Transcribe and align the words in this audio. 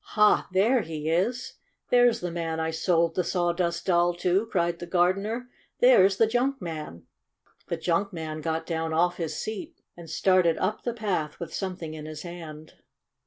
"Ha, 0.17 0.47
there 0.51 0.81
he 0.81 1.09
is! 1.11 1.57
There's 1.91 2.21
the 2.21 2.31
man 2.31 2.59
I 2.59 2.71
sold 2.71 3.13
the 3.13 3.23
Sawdust 3.23 3.85
Doll 3.85 4.15
to!" 4.15 4.47
cried 4.47 4.79
the 4.79 4.87
gardener. 4.87 5.47
'* 5.67 5.79
There 5.79 6.09
's 6.09 6.17
the 6.17 6.25
j 6.25 6.39
unk 6.39 6.59
man!" 6.59 7.03
The 7.67 7.77
junk 7.77 8.11
man 8.11 8.41
got 8.41 8.65
down 8.65 8.93
off 8.93 9.17
his 9.17 9.37
seat 9.37 9.77
and 9.95 10.09
started 10.09 10.57
up 10.57 10.81
the 10.81 10.93
path 10.95 11.39
with 11.39 11.53
something 11.53 11.93
in 11.93 12.07
his 12.07 12.23
hand. 12.23 12.73